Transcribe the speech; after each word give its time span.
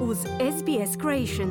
uz 0.00 0.18
SBS 0.18 0.96
Creation. 1.00 1.50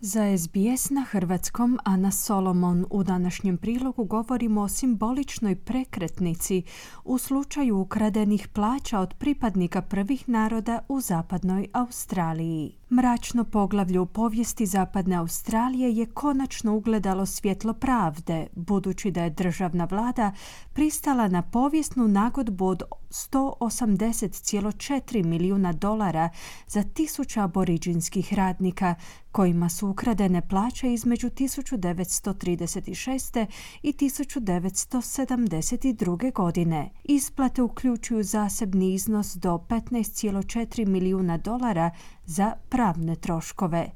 Za 0.00 0.38
SBS 0.38 0.90
na 0.90 1.04
hrvatskom 1.10 1.78
Ana 1.84 2.10
Solomon 2.10 2.86
u 2.90 3.04
današnjem 3.04 3.56
prilogu 3.58 4.04
govorimo 4.04 4.60
o 4.60 4.68
simboličnoj 4.68 5.56
prekretnici 5.56 6.62
u 7.04 7.18
slučaju 7.18 7.78
ukradenih 7.78 8.48
plaća 8.48 9.00
od 9.00 9.14
pripadnika 9.14 9.82
prvih 9.82 10.28
naroda 10.28 10.78
u 10.88 11.00
zapadnoj 11.00 11.68
Australiji. 11.72 12.79
Mračno 12.92 13.44
poglavlje 13.44 14.00
u 14.00 14.06
povijesti 14.06 14.66
Zapadne 14.66 15.16
Australije 15.16 15.96
je 15.96 16.06
konačno 16.06 16.74
ugledalo 16.74 17.26
svjetlo 17.26 17.72
pravde, 17.72 18.46
budući 18.56 19.10
da 19.10 19.22
je 19.22 19.30
državna 19.30 19.84
vlada 19.84 20.32
pristala 20.72 21.28
na 21.28 21.42
povijesnu 21.42 22.08
nagodbu 22.08 22.66
od 22.66 22.82
180,4 23.10 25.24
milijuna 25.24 25.72
dolara 25.72 26.28
za 26.66 26.82
tisuća 26.82 27.44
aboriđinskih 27.44 28.34
radnika 28.34 28.94
kojima 29.32 29.68
su 29.68 29.88
ukradene 29.88 30.48
plaće 30.48 30.92
između 30.92 31.30
1936. 31.30 33.46
i 33.82 33.92
1972. 33.92 36.32
godine. 36.32 36.90
Isplate 37.04 37.62
uključuju 37.62 38.22
zasebni 38.22 38.94
iznos 38.94 39.34
do 39.34 39.64
15,4 39.68 40.86
milijuna 40.86 41.36
dolara 41.36 41.90
za 42.30 42.52
pravne 42.68 43.16
troškove. 43.16 43.90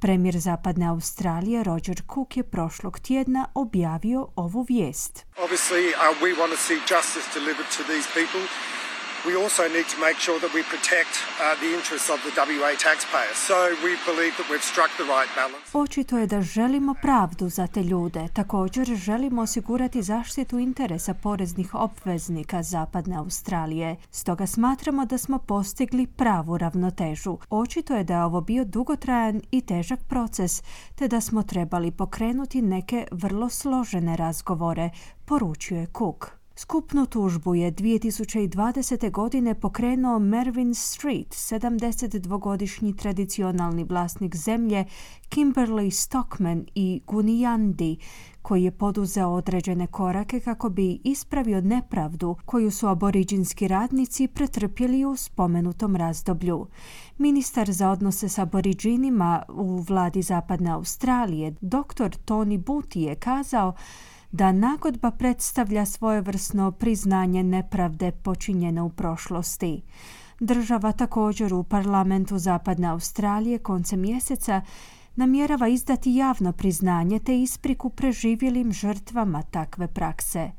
Premijer 0.00 0.38
Zapadne 0.38 0.86
Australije 0.86 1.64
Roger 1.64 2.02
Cook 2.14 2.36
je 2.36 2.42
prošlog 2.42 2.98
tjedna 2.98 3.48
objavio 3.54 4.28
ovu 4.36 4.66
vijest. 4.68 5.26
Obviously, 5.36 5.84
uh, 5.88 6.22
we 6.22 6.30
want 6.40 6.50
to 6.50 6.60
see 6.66 6.78
justice 6.94 7.26
delivered 7.34 7.68
to 7.76 7.82
these 7.92 8.08
people. 8.14 8.40
We 9.26 9.34
also 9.42 9.62
need 9.76 9.88
to 9.94 9.98
make 10.00 10.18
sure 10.26 10.38
that 10.40 10.52
we 10.54 10.62
protect 10.62 11.12
uh, 11.20 11.54
the 11.62 11.70
interests 11.78 12.08
of 12.14 12.18
the 12.26 12.32
WA 12.40 12.72
taxpayer. 12.88 13.34
So 13.34 13.56
we 13.84 13.92
believe 14.10 14.34
that 14.38 14.48
we've 14.50 14.68
struck 14.72 14.90
the 14.96 15.04
right 15.04 15.30
balance. 15.36 15.66
Očito 15.72 16.18
je 16.18 16.26
da 16.26 16.42
želimo 16.42 16.94
pravdu 17.02 17.48
za 17.48 17.66
te 17.66 17.82
ljude. 17.82 18.28
Također 18.32 18.86
želimo 18.96 19.42
osigurati 19.42 20.02
zaštitu 20.02 20.58
interesa 20.58 21.14
poreznih 21.14 21.74
obveznika 21.74 22.62
Zapadne 22.62 23.16
Australije. 23.16 23.96
Stoga 24.10 24.46
smatramo 24.46 25.04
da 25.06 25.18
smo 25.18 25.38
postigli 25.38 26.06
pravu 26.06 26.58
ravnotežu. 26.58 27.38
Očito 27.50 27.96
je 27.96 28.04
da 28.04 28.14
je 28.14 28.24
ovo 28.24 28.40
bio 28.40 28.64
dugotrajan 28.64 29.42
i 29.50 29.60
težak 29.60 30.00
proces, 30.08 30.62
te 30.94 31.08
da 31.08 31.20
smo 31.20 31.42
trebali 31.42 31.90
pokrenuti 31.90 32.62
neke 32.62 33.06
vrlo 33.10 33.48
složene 33.48 34.16
razgovore, 34.16 34.90
poručuje 35.24 35.86
Cook. 35.98 36.39
Skupnu 36.56 37.06
tužbu 37.06 37.54
je 37.54 37.72
2020. 37.72 39.10
godine 39.10 39.54
pokrenuo 39.54 40.18
Mervyn 40.18 40.74
Street, 40.74 41.28
72-godišnji 41.28 42.96
tradicionalni 42.96 43.84
vlasnik 43.84 44.36
zemlje 44.36 44.84
Kimberly 45.28 45.90
Stockman 45.90 46.66
i 46.74 47.00
Guniyandi, 47.06 47.96
koji 48.42 48.64
je 48.64 48.70
poduzeo 48.70 49.28
određene 49.28 49.86
korake 49.86 50.40
kako 50.40 50.68
bi 50.68 51.00
ispravio 51.04 51.60
nepravdu 51.60 52.36
koju 52.44 52.70
su 52.70 52.86
aboriđinski 52.86 53.68
radnici 53.68 54.28
pretrpjeli 54.28 55.04
u 55.04 55.16
spomenutom 55.16 55.96
razdoblju. 55.96 56.66
Ministar 57.18 57.72
za 57.72 57.90
odnose 57.90 58.28
s 58.28 58.38
aboriđinima 58.38 59.42
u 59.48 59.76
vladi 59.76 60.22
Zapadne 60.22 60.70
Australije, 60.70 61.50
dr. 61.50 62.16
Tony 62.26 62.64
Booty 62.64 62.98
je 62.98 63.14
kazao 63.14 63.74
da 64.32 64.52
nagodba 64.52 65.10
predstavlja 65.10 65.86
svojevrsno 65.86 66.72
priznanje 66.72 67.42
nepravde 67.42 68.10
počinjene 68.10 68.82
u 68.82 68.90
prošlosti. 68.90 69.82
Država 70.40 70.92
također 70.92 71.54
u 71.54 71.62
parlamentu 71.62 72.38
Zapadne 72.38 72.88
Australije 72.88 73.58
koncem 73.58 74.00
mjeseca 74.00 74.62
namjerava 75.16 75.68
izdati 75.68 76.14
javno 76.14 76.52
priznanje 76.52 77.18
te 77.18 77.42
ispriku 77.42 77.90
preživjelim 77.90 78.72
žrtvama 78.72 79.42
takve 79.42 79.88
prakse. 79.88 80.50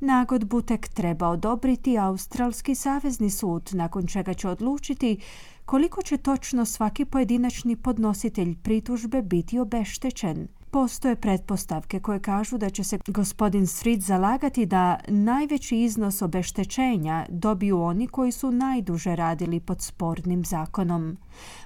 Nagodbu 0.00 0.62
tek 0.62 0.88
treba 0.88 1.28
odobriti 1.28 1.98
Australski 1.98 2.74
savezni 2.74 3.30
sud, 3.30 3.70
nakon 3.72 4.06
čega 4.06 4.34
će 4.34 4.48
odlučiti 4.48 5.20
koliko 5.64 6.02
će 6.02 6.16
točno 6.16 6.64
svaki 6.64 7.04
pojedinačni 7.04 7.76
podnositelj 7.76 8.56
pritužbe 8.56 9.22
biti 9.22 9.58
obeštećen. 9.58 10.48
Postoje 10.70 11.16
pretpostavke 11.16 12.00
koje 12.00 12.20
kažu 12.20 12.58
da 12.58 12.70
će 12.70 12.84
se 12.84 12.98
gospodin 13.06 13.66
Street 13.66 14.00
zalagati 14.00 14.66
da 14.66 15.00
najveći 15.08 15.76
iznos 15.76 16.22
obeštećenja 16.22 17.26
dobiju 17.28 17.80
oni 17.82 18.06
koji 18.08 18.32
su 18.32 18.50
najduže 18.50 19.16
radili 19.16 19.60
pod 19.60 19.82
spornim 19.82 20.44
zakonom. 20.44 21.16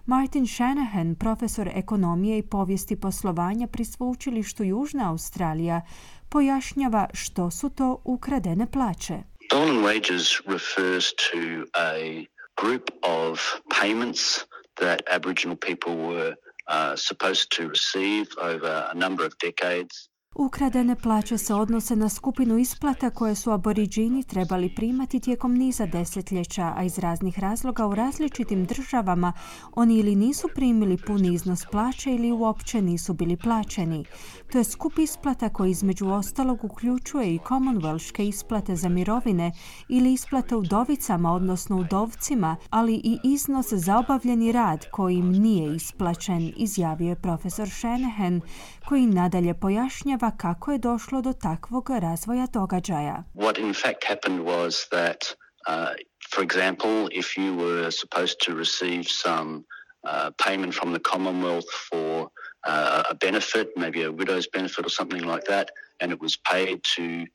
Martin 0.07 0.47
Shanahan, 0.47 1.15
profesor 1.15 1.69
ekonomije 1.75 2.39
i 2.39 2.43
povijesti 2.43 2.97
poslovanja 2.97 3.67
pri 3.67 3.85
sveučilištu 3.85 4.65
Južna 4.65 5.11
Australija, 5.11 5.83
pojašnjava 6.29 7.09
što 7.13 7.51
su 7.51 7.71
to 7.71 7.99
ukradene 8.05 8.67
plaće. 8.67 9.19
Stolen 9.47 9.77
wages 9.77 10.41
refers 10.47 11.07
to 11.15 11.39
a 11.75 12.25
group 12.63 12.91
of 13.03 13.39
payments 13.81 14.45
that 14.75 15.01
Aboriginal 15.17 15.57
people 15.57 15.95
were 15.95 16.35
Uh, 16.69 16.95
supposed 16.95 17.51
to 17.51 17.69
receive 17.69 18.29
over 18.39 18.89
a 18.91 18.95
number 18.95 19.25
of 19.27 19.37
decades. 19.39 20.09
Ukradene 20.35 20.97
plaće 20.97 21.39
se 21.39 21.55
odnose 21.55 21.97
na 21.97 22.09
skupinu 22.09 22.59
isplata 22.59 23.11
koje 23.11 23.35
su 23.35 23.51
aboriđini 23.51 24.23
trebali 24.23 24.75
primati 24.75 25.21
tijekom 25.21 25.55
niza 25.55 25.87
desetljeća, 25.87 26.73
a 26.77 26.85
iz 26.85 26.99
raznih 26.99 27.39
razloga 27.39 27.87
u 27.87 27.95
različitim 27.95 28.65
državama 28.65 29.33
oni 29.75 29.95
ili 29.95 30.15
nisu 30.15 30.49
primili 30.55 30.99
puni 31.07 31.35
iznos 31.35 31.67
plaće 31.71 32.15
ili 32.15 32.33
uopće 32.33 32.83
nisu 32.83 33.13
bili 33.13 33.37
plaćeni. 33.37 34.05
To 34.53 34.59
je 34.59 34.65
skup 34.65 34.99
isplata 34.99 35.49
koji 35.49 35.71
između 35.71 36.09
ostalog 36.09 36.65
uključuje 36.65 37.35
i 37.35 37.39
Commonwealthke 37.39 38.29
isplate 38.29 38.77
za 38.77 38.89
mirovine 38.89 39.53
ili 39.89 40.13
isplate 40.13 40.57
udovicama, 40.57 41.33
odnosno 41.33 41.77
udovcima, 41.77 42.57
ali 42.71 42.95
i 42.95 43.19
iznos 43.25 43.73
za 43.73 43.99
obavljeni 43.99 44.53
rad 44.53 44.87
koji 44.91 45.15
im 45.17 45.33
nije 45.33 45.77
isplaćen, 45.77 46.53
izjavio 46.57 47.09
je 47.09 47.17
profesor 47.17 47.71
Shanahan, 47.71 48.41
koji 48.89 49.07
nadalje 49.07 49.55
pojašnjava 49.55 50.22
kako 50.31 50.73
je 50.73 50.79
došlo 50.79 51.23
do 51.23 51.33
takvog 51.33 51.91
razvoja 51.91 52.47
događaja. 52.53 53.25
What 53.35 53.59
in 53.59 53.75
fact 53.75 54.05
happened 54.09 54.41
was 54.41 54.89
that, 54.91 55.21
uh, 55.69 55.95
for 56.35 56.45
example, 56.45 57.09
if 57.13 57.37
you 57.37 57.57
were 57.57 57.91
supposed 57.91 58.37
to 58.47 58.55
receive 58.55 59.05
some 59.09 59.65
uh, 60.05 60.31
payment 60.45 60.75
from 60.75 60.93
the 60.93 61.01
Commonwealth 61.11 61.71
for 61.91 62.29
uh, 62.67 63.03
a 63.11 63.15
benefit, 63.15 63.67
maybe 63.77 64.03
a 64.03 64.13
widow's 64.13 64.49
benefit 64.53 64.87
or 64.87 64.91
something 64.91 65.25
like 65.33 65.45
that, 65.45 65.71
and 66.01 66.13
it 66.13 66.21
was 66.21 66.37
paid 66.37 66.83
to 66.97 67.27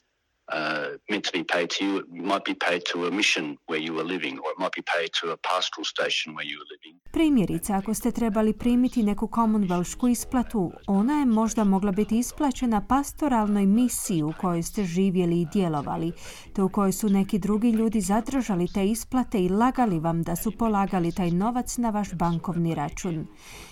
uh, 0.53 0.97
meant 1.09 1.23
to 1.25 1.31
be 1.31 1.43
paid 1.43 1.69
to 1.69 1.85
you. 1.85 1.97
It 1.99 2.07
might 2.11 2.45
be 2.45 2.53
paid 2.53 2.81
to 2.91 3.07
a 3.07 3.11
mission 3.11 3.57
where 3.67 3.81
you 3.85 3.93
were 3.93 4.07
living, 4.15 4.39
or 4.39 4.51
it 4.51 4.59
might 4.59 4.75
be 4.75 4.85
paid 4.97 5.09
to 5.21 5.31
a 5.31 5.37
pastoral 5.37 5.85
station 5.85 6.35
where 6.35 6.47
you 6.51 6.57
were 6.59 6.69
living. 6.75 6.95
Primjerice, 7.11 7.73
ako 7.73 7.93
ste 7.93 8.11
trebali 8.11 8.53
primiti 8.53 9.03
neku 9.03 9.27
Commonwealthsku 9.27 10.07
isplatu, 10.07 10.71
ona 10.87 11.19
je 11.19 11.25
možda 11.25 11.63
mogla 11.63 11.91
biti 11.91 12.17
isplaćena 12.17 12.85
pastoralnoj 12.87 13.65
misiji 13.65 14.23
u 14.23 14.33
kojoj 14.41 14.63
ste 14.63 14.83
živjeli 14.83 15.41
i 15.41 15.47
djelovali, 15.53 16.11
te 16.53 16.61
u 16.63 16.69
kojoj 16.69 16.91
su 16.91 17.09
neki 17.09 17.39
drugi 17.39 17.71
ljudi 17.71 18.01
zadržali 18.01 18.67
te 18.73 18.85
isplate 18.85 19.39
i 19.39 19.49
lagali 19.49 19.99
vam 19.99 20.23
da 20.23 20.35
su 20.35 20.51
polagali 20.51 21.11
taj 21.11 21.31
novac 21.31 21.77
na 21.77 21.89
vaš 21.89 22.13
bankovni 22.13 22.75
račun. 22.75 23.27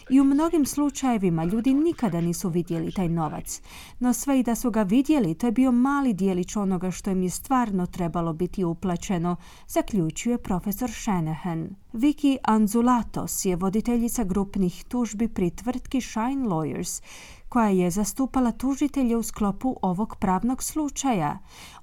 I 0.10 0.20
u 0.20 0.24
mnogim 0.24 0.66
slučajevima 0.66 1.44
ljudi 1.44 1.74
nikada 1.74 2.22
nisu 2.22 2.50
vidjeli 2.50 2.92
taj 2.92 3.10
novac. 3.10 3.62
No 4.00 4.14
sve 4.14 4.40
i 4.40 4.44
da 4.44 4.56
su 4.56 4.72
ga 4.72 4.84
vidjeli, 4.84 5.36
to 5.36 5.48
je 5.48 5.52
bio 5.52 5.72
mali 5.72 6.14
dijelić 6.14 6.56
onoga 6.56 6.92
što 6.92 7.12
im 7.12 7.24
je 7.24 7.30
stvarno 7.30 7.86
trebalo 7.86 8.34
biti 8.34 8.64
uplaćeno, 8.64 9.36
zaključuje 9.68 10.38
profesor 10.38 10.92
Shanahan. 10.92 11.76
Vicky 11.96 12.38
Anzulatos 12.44 13.46
je 13.46 13.56
voditeljica 13.56 14.24
grupnih 14.24 14.84
tužbi 14.88 15.28
pri 15.28 15.50
tvrtki 15.50 16.02
Shine 16.02 16.48
Lawyers, 16.48 17.02
koja 17.50 17.70
je 17.70 17.92
zastupala 17.92 18.52
tužitelje 18.52 19.18
u 19.18 19.24
sklopu 19.24 19.76
ovog 19.82 20.16
pravnog 20.20 20.64
slučaja. 20.64 21.40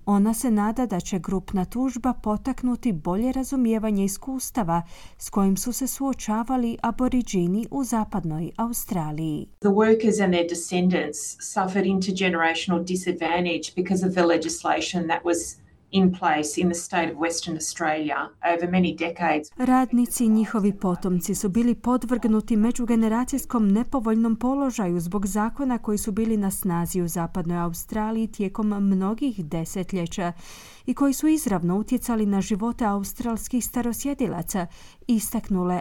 Ona 0.06 0.34
se 0.34 0.50
nada 0.50 0.86
da 0.86 1.00
će 1.00 1.18
grupna 1.18 1.64
tužba 1.64 2.12
potaknuti 2.12 2.92
bolje 2.92 3.32
razumijevanje 3.32 4.04
iskustava 4.04 4.82
s 5.18 5.30
kojim 5.30 5.56
su 5.56 5.72
se 5.72 5.86
suočavali 5.86 6.76
aboriđini 6.82 7.66
u 7.70 7.84
zapadnoj 7.84 8.50
Australiji. 8.56 9.46
The 9.60 9.68
workers 9.68 10.24
and 10.24 10.34
their 10.34 10.48
descendants 10.48 11.18
suffered 11.54 11.86
intergenerational 11.86 12.84
disadvantage 12.84 13.72
because 13.76 14.06
of 14.06 14.12
the 14.12 14.26
legislation 14.26 15.08
that 15.08 15.24
was 15.24 15.61
in 15.92 16.12
place 16.18 16.60
in 16.60 16.70
the 16.70 16.74
state 16.74 17.12
of 17.12 17.18
Western 17.18 17.56
Australia 17.56 18.28
over 18.54 18.70
many 18.70 18.96
decades. 18.98 19.50
Radnici 19.56 20.24
i 20.24 20.28
njihovi 20.28 20.72
potomci 20.72 21.34
su 21.34 21.48
bili 21.48 21.74
podvrgnuti 21.74 22.56
međugeneracijskom 22.56 23.68
nepovoljnom 23.68 24.36
položaju 24.36 25.00
zbog 25.00 25.26
zakona 25.26 25.78
koji 25.78 25.98
su 25.98 26.12
bili 26.12 26.36
na 26.36 26.50
snazi 26.50 27.02
u 27.02 27.08
zapadnoj 27.08 27.58
Australiji 27.58 28.26
tijekom 28.26 28.68
mnogih 28.68 29.44
desetljeća 29.44 30.32
i 30.86 30.94
koji 30.94 31.12
su 31.12 31.28
izravno 31.28 31.76
utjecali 31.76 32.26
na 32.26 32.40
živote 32.40 32.84
australskih 32.84 33.64
starosjedilaca, 33.64 34.66
istaknule 35.06 35.80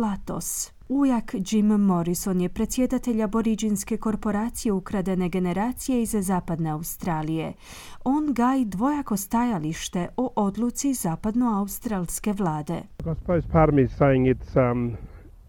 Latos. 0.00 0.72
Ujak 0.88 1.34
Jim 1.50 1.66
Morrison 1.66 2.40
je 2.40 2.48
predsjedatelj 2.48 3.22
aboriđinske 3.22 3.96
korporacije 3.96 4.72
ukradene 4.72 5.28
generacije 5.28 6.02
iz 6.02 6.14
zapadne 6.20 6.70
Australije. 6.70 7.52
On 8.04 8.32
gaji 8.32 8.64
dvojako 8.64 9.16
stajalište 9.16 10.08
o 10.16 10.32
odluci 10.36 10.94
zapadnoaustralske 10.94 12.32
vlade. 12.32 12.82
Um, 13.04 14.96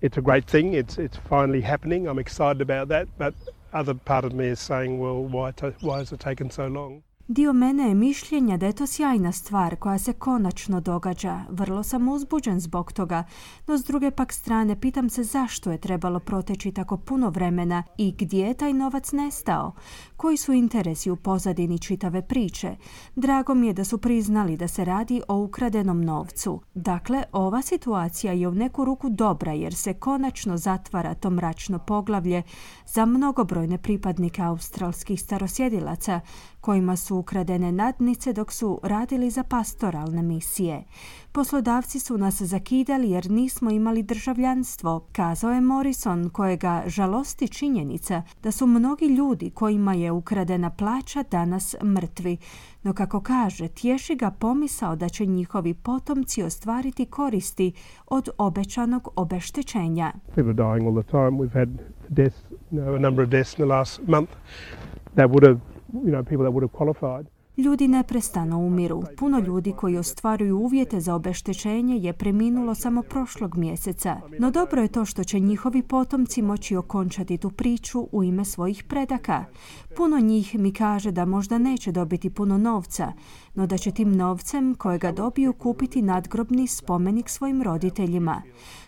it's 0.02 0.18
a 0.18 0.22
great 0.22 0.46
thing, 0.46 0.74
it's, 0.74 0.98
it's 0.98 1.18
finally 1.30 1.62
happening, 1.62 2.08
I'm 2.08 2.20
excited 2.20 2.62
about 2.62 2.90
that, 2.90 3.08
but 3.18 3.34
other 3.74 3.96
part 4.06 4.26
of 4.26 4.34
me 4.34 4.52
is 4.52 4.60
saying, 4.60 5.00
well, 5.00 5.28
why, 5.28 5.52
why 5.82 5.98
has 5.98 6.12
it 6.12 6.20
taken 6.20 6.50
so 6.50 6.68
long? 6.68 7.02
Dio 7.28 7.54
mene 7.54 7.88
je 7.88 7.96
mišljenja 7.96 8.58
da 8.58 8.66
je 8.66 8.74
to 8.74 8.88
sjajna 8.88 9.32
stvar 9.32 9.76
koja 9.76 10.00
se 10.00 10.14
konačno 10.14 10.82
događa. 10.82 11.42
Vrlo 11.50 11.84
sam 11.84 12.10
uzbuđen 12.10 12.60
zbog 12.60 12.92
toga, 12.92 13.24
no 13.68 13.78
s 13.78 13.84
druge 13.84 14.12
pak 14.12 14.34
strane 14.34 14.80
pitam 14.80 15.10
se 15.10 15.24
zašto 15.24 15.72
je 15.72 15.78
trebalo 15.78 16.20
proteći 16.20 16.72
tako 16.72 16.98
puno 16.98 17.30
vremena 17.30 17.84
i 17.98 18.12
gdje 18.18 18.48
je 18.48 18.54
taj 18.54 18.74
novac 18.74 19.12
nestao. 19.12 19.74
Koji 20.18 20.38
su 20.38 20.54
interesi 20.54 21.12
u 21.12 21.16
pozadini 21.16 21.80
čitave 21.80 22.22
priče? 22.22 22.76
Drago 23.16 23.54
mi 23.54 23.68
je 23.68 23.74
da 23.74 23.84
su 23.84 23.98
priznali 23.98 24.58
da 24.58 24.68
se 24.68 24.86
radi 24.86 25.22
o 25.28 25.38
ukradenom 25.38 26.06
novcu. 26.06 26.62
Dakle, 26.74 27.24
ova 27.32 27.62
situacija 27.62 28.34
je 28.34 28.48
u 28.48 28.56
neku 28.56 28.86
ruku 28.86 29.10
dobra 29.10 29.52
jer 29.52 29.76
se 29.76 29.94
konačno 29.94 30.58
zatvara 30.58 31.14
to 31.14 31.30
mračno 31.30 31.80
poglavlje 31.80 32.44
za 32.86 33.06
mnogobrojne 33.06 33.78
pripadnike 33.78 34.42
australskih 34.42 35.22
starosjedilaca 35.22 36.22
kojima 36.64 36.96
su 36.96 37.18
ukradene 37.18 37.72
nadnice 37.72 38.34
dok 38.34 38.52
su 38.52 38.80
radili 38.84 39.30
za 39.30 39.44
pastoralne 39.44 40.22
misije. 40.22 40.84
Poslodavci 41.32 42.00
su 42.00 42.18
nas 42.18 42.42
zakidali 42.42 43.10
jer 43.10 43.32
nismo 43.32 43.72
imali 43.72 44.04
državljanstvo, 44.04 45.06
kazao 45.12 45.52
je 45.52 45.62
Morrison 45.62 46.30
kojega 46.30 46.84
žalosti 46.88 47.48
činjenica 47.48 48.22
da 48.44 48.52
su 48.52 48.68
mnogi 48.68 49.06
ljudi 49.06 49.50
kojima 49.50 49.94
je 49.94 50.12
ukradena 50.12 50.70
plaća 50.70 51.24
danas 51.32 51.76
mrtvi. 51.84 52.38
No 52.84 52.94
kako 52.94 53.22
kaže, 53.22 53.68
tješi 53.68 54.16
ga 54.16 54.32
pomisao 54.32 54.96
da 54.96 55.10
će 55.10 55.26
njihovi 55.26 55.74
potomci 55.74 56.44
ostvariti 56.44 57.06
koristi 57.06 57.74
od 58.08 58.30
obećanog 58.38 59.08
obeštećenja. 59.16 60.12
Deaths, 62.10 62.44
you 62.72 62.80
know, 62.80 62.96
a 62.96 63.00
number 63.00 63.24
of 63.24 63.30
deaths 63.30 63.54
in 63.54 63.66
the 63.66 63.66
last 63.66 64.02
month 64.08 64.32
that 65.16 65.30
would 65.30 65.48
have, 65.48 65.60
you 65.94 66.12
know, 66.12 66.24
people 66.24 66.46
that 66.46 66.54
would 66.54 66.62
have 66.62 66.78
qualified. 66.78 67.26
Ljudi 67.58 67.88
neprestano 67.88 68.60
umiru. 68.60 69.04
Puno 69.18 69.40
ljudi 69.40 69.74
koji 69.78 69.98
ostvaruju 69.98 70.58
uvjete 70.58 71.00
za 71.00 71.16
obeštećenje 71.16 71.98
je 71.98 72.14
preminulo 72.14 72.76
samo 72.76 73.02
prošlog 73.02 73.58
mjeseca. 73.58 74.18
No 74.40 74.52
dobro 74.52 74.82
je 74.82 74.88
to 74.88 75.06
što 75.06 75.24
će 75.24 75.40
njihovi 75.40 75.84
potomci 75.84 76.42
moći 76.42 76.76
okončati 76.76 77.38
tu 77.38 77.50
priču 77.50 78.08
u 78.12 78.24
ime 78.24 78.46
svojih 78.46 78.84
predaka. 78.84 79.46
Puno 79.98 80.20
njih 80.20 80.56
mi 80.60 80.74
kaže 80.74 81.12
da 81.12 81.26
možda 81.26 81.58
neće 81.58 81.92
dobiti 81.92 82.30
puno 82.30 82.58
novca, 82.58 83.14
no 83.56 83.68
da 83.68 83.78
će 83.78 83.92
tim 83.92 84.16
novcem 84.16 84.76
kojega 84.76 85.12
dobiju 85.12 85.54
kupiti 85.54 86.02
nadgrobni 86.02 86.68
spomenik 86.68 87.30
svojim 87.30 87.62
roditeljima. 87.62 88.42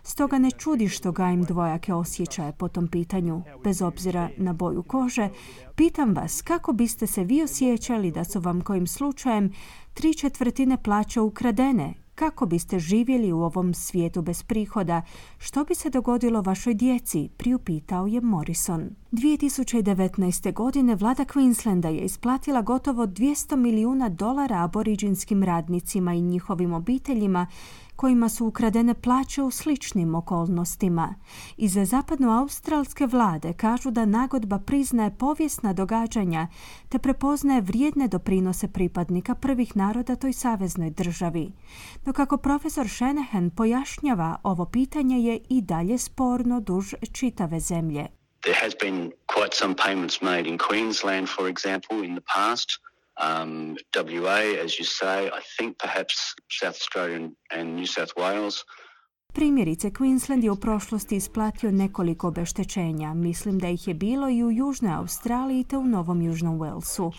Stoga 0.04 0.38
ne 0.38 0.52
čudi 0.52 0.90
što 0.90 1.12
ga 1.12 1.30
im 1.30 1.44
dvojake 1.44 1.94
osjećaje 1.94 2.52
po 2.52 2.68
tom 2.68 2.88
pitanju. 2.88 3.42
Bez 3.64 3.82
obzira 3.82 4.30
na 4.38 4.54
boju 4.54 4.84
kože, 4.84 5.30
pitam 5.76 6.14
vas 6.14 6.42
kako 6.42 6.74
biste 6.74 7.08
se 7.08 7.24
vi 7.24 7.44
osjećali 7.44 8.12
da 8.12 8.24
su 8.24 8.40
vam 8.40 8.62
kojim 8.62 8.88
slučajem 8.88 9.52
tri 9.94 10.14
četvrtine 10.14 10.84
plaća 10.84 11.22
ukradene 11.22 12.05
kako 12.16 12.46
biste 12.46 12.80
živjeli 12.80 13.32
u 13.32 13.42
ovom 13.42 13.74
svijetu 13.74 14.22
bez 14.22 14.44
prihoda? 14.44 15.02
Što 15.38 15.64
bi 15.64 15.76
se 15.76 15.90
dogodilo 15.90 16.42
vašoj 16.42 16.74
djeci? 16.74 17.30
Priupitao 17.38 18.08
je 18.08 18.22
Morrison. 18.22 18.90
2019. 19.12 20.54
godine 20.54 20.96
vlada 20.96 21.26
Queenslanda 21.26 21.88
je 21.88 22.02
isplatila 22.02 22.62
gotovo 22.62 23.06
200 23.08 23.56
milijuna 23.56 24.10
dolara 24.10 24.64
aboriđinskim 24.64 25.44
radnicima 25.44 26.14
i 26.14 26.22
njihovim 26.22 26.74
obiteljima 26.74 27.48
kojima 27.96 28.30
su 28.30 28.46
ukradene 28.46 28.94
plaće 28.94 29.42
u 29.42 29.52
sličnim 29.52 30.16
okolnostima. 30.16 31.16
Iz 31.58 31.74
zapadnoaustralske 31.74 33.06
vlade 33.06 33.54
kažu 33.54 33.92
da 33.92 34.06
nagodba 34.06 34.60
priznaje 34.60 35.18
povijesna 35.18 35.74
događanja 35.74 36.48
te 36.90 37.00
prepoznaje 37.00 37.62
vrijedne 37.62 38.08
doprinose 38.08 38.68
pripadnika 38.68 39.36
prvih 39.36 39.78
naroda 39.78 40.16
toj 40.16 40.34
saveznoj 40.34 40.90
državi. 40.90 41.52
No 42.06 42.14
kako 42.14 42.38
profesor 42.38 42.90
Shanahan 42.90 43.50
pojašnjava, 43.50 44.38
ovo 44.44 44.66
pitanje 44.66 45.20
je 45.20 45.40
i 45.50 45.62
dalje 45.62 45.98
sporno 45.98 46.60
duž 46.60 46.94
čitave 47.12 47.60
zemlje. 47.60 48.08
There 48.42 48.60
has 48.62 48.74
been 48.82 49.12
quite 49.28 49.54
some 49.54 49.76
payments 49.76 50.22
made 50.22 50.50
in 50.50 50.58
Queensland, 50.58 51.28
for 51.36 51.46
example, 51.50 52.06
in 52.06 52.16
the 52.16 52.26
past. 52.36 52.70
Um, 53.18 53.78
WA, 53.96 54.42
as 54.66 54.78
you 54.80 54.86
say, 54.86 55.28
I 55.28 55.42
think 55.58 55.78
perhaps 55.78 56.16
South 56.50 56.76
Australia 56.76 57.30
and 57.50 57.76
New 57.76 57.88
South 57.88 58.14
Wales. 58.18 58.56
Primjerice, 59.34 59.92
Queensland 59.92 60.44
je 60.44 60.52
u 60.52 60.56
prošlosti 60.56 61.16
isplatio 61.16 61.72
nekoliko 61.72 62.28
obeštećenja. 62.28 63.14
Mislim 63.14 63.60
da 63.60 63.68
ih 63.70 63.88
je 63.88 63.94
bilo 63.94 64.30
i 64.30 64.44
u 64.44 64.52
Južnoj 64.52 64.94
Australiji 64.94 65.64
te 65.64 65.78
u 65.78 65.84
Novom 65.84 66.22
Južnom 66.22 66.60
Walesu. 66.60 67.12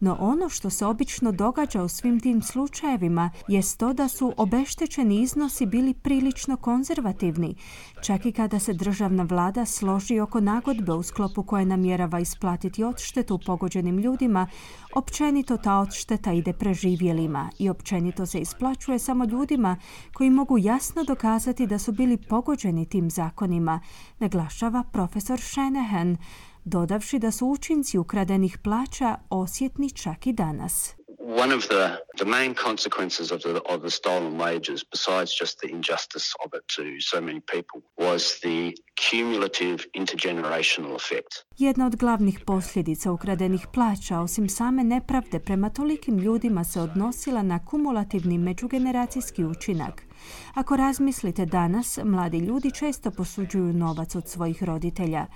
No 0.00 0.16
ono 0.20 0.48
što 0.48 0.70
se 0.70 0.86
obično 0.86 1.32
događa 1.32 1.82
u 1.82 1.88
svim 1.88 2.20
tim 2.20 2.42
slučajevima 2.42 3.30
jest 3.48 3.78
to 3.78 3.92
da 3.92 4.08
su 4.08 4.32
obeštećeni 4.36 5.22
iznosi 5.22 5.66
bili 5.66 5.94
prilično 5.94 6.56
konzervativni, 6.56 7.54
čak 8.02 8.26
i 8.26 8.32
kada 8.32 8.58
se 8.58 8.72
državna 8.72 9.22
vlada 9.22 9.64
složi 9.64 10.20
oko 10.20 10.40
nagodbe 10.40 10.92
u 10.92 11.02
sklopu 11.02 11.42
koje 11.42 11.66
namjerava 11.66 12.20
isplatiti 12.20 12.84
odštetu 12.84 13.38
pogođenim 13.46 13.98
ljudima, 13.98 14.48
općenito 14.94 15.56
ta 15.56 15.78
odšteta 15.78 16.32
ide 16.32 16.52
preživjelima 16.52 17.50
i 17.58 17.70
općenito 17.70 18.26
se 18.26 18.40
isplaćuje 18.40 18.98
samo 18.98 19.24
ljudima 19.24 19.76
koji 20.14 20.30
mogu 20.30 20.58
jasno 20.58 21.04
dokazati 21.04 21.66
da 21.66 21.78
su 21.78 21.92
bili 21.92 22.16
pogođeni 22.16 22.86
tim 22.86 23.10
zakonima, 23.10 23.80
naglašava 24.18 24.82
profesor 24.92 25.40
Shanahan, 25.40 26.16
dodavši 26.64 27.18
da 27.18 27.30
su 27.30 27.46
učinci 27.46 27.98
ukradenih 27.98 28.58
plaća 28.58 29.16
osjetni 29.30 29.90
čak 29.90 30.26
i 30.26 30.32
danas. 30.32 30.94
One 31.26 31.54
of 31.54 31.66
the, 31.68 31.96
the 32.16 32.24
main 32.24 32.54
consequences 32.54 33.32
of 33.32 33.40
the, 33.40 33.60
of 33.74 33.80
the 33.80 33.90
stolen 33.90 34.38
wages, 34.38 34.84
besides 34.90 35.30
just 35.40 35.58
the 35.58 35.68
injustice 35.68 36.26
of 36.44 36.52
it 36.54 36.64
to 36.76 36.82
so 37.00 37.20
many 37.20 37.40
people, 37.40 37.80
was 38.06 38.40
the 38.40 38.74
cumulative 39.10 39.78
intergenerational 39.94 40.94
effect. 40.96 41.32
Jedna 41.58 41.86
od 41.86 41.96
glavnih 41.96 42.40
posljedica 42.46 43.12
ukradenih 43.12 43.66
plaća, 43.72 44.18
osim 44.20 44.48
same 44.48 44.84
nepravde 44.84 45.38
prema 45.38 45.70
tolikim 45.70 46.18
ljudima, 46.18 46.64
se 46.64 46.80
odnosila 46.80 47.42
na 47.42 47.64
kumulativni 47.66 48.38
međugeneracijski 48.38 49.44
učinak– 49.44 50.02
ako 50.54 50.76
razmislite 50.76 51.46
danas, 51.46 51.98
mladi 52.04 52.38
ljudi 52.38 52.70
često 52.70 53.10
posuđuju 53.10 53.72
novac 53.72 54.14
od 54.14 54.28
svojih 54.28 54.62
roditelja. 54.62 55.26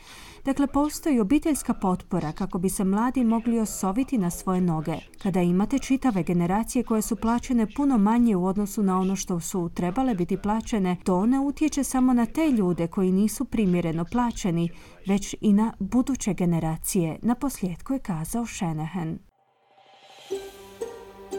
Dakle, 0.45 0.67
postoji 0.67 1.21
obiteljska 1.21 1.75
potpora 1.75 2.33
kako 2.33 2.59
bi 2.59 2.69
se 2.69 2.85
mladi 2.85 3.25
mogli 3.25 3.59
osoviti 3.59 4.19
na 4.19 4.31
svoje 4.31 4.61
noge. 4.61 4.97
Kada 5.23 5.43
imate 5.43 5.79
čitave 5.79 6.23
generacije 6.23 6.85
koje 6.85 7.03
su 7.03 7.17
plaćene 7.17 7.67
puno 7.77 7.99
manje 7.99 8.37
u 8.37 8.47
odnosu 8.47 8.83
na 8.83 9.01
ono 9.01 9.17
što 9.17 9.41
su 9.41 9.71
trebale 9.75 10.15
biti 10.15 10.37
plaćene, 10.37 10.97
to 11.05 11.27
ne 11.27 11.41
utječe 11.41 11.85
samo 11.85 12.13
na 12.13 12.27
te 12.27 12.51
ljude 12.51 12.87
koji 12.87 13.13
nisu 13.13 13.45
primjereno 13.45 14.05
plaćeni, 14.05 14.71
već 15.07 15.35
i 15.41 15.53
na 15.53 15.73
buduće 15.79 16.35
generacije, 16.35 17.19
na 17.23 17.35
posljedku 17.35 17.93
je 17.93 17.99
kazao 17.99 18.47
Shanahan. 18.47 19.28